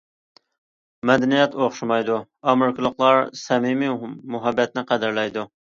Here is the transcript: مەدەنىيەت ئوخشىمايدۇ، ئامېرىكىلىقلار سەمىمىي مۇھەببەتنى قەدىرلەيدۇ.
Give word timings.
مەدەنىيەت 1.09 1.57
ئوخشىمايدۇ، 1.65 2.17
ئامېرىكىلىقلار 2.49 3.23
سەمىمىي 3.47 3.97
مۇھەببەتنى 4.11 4.91
قەدىرلەيدۇ. 4.95 5.49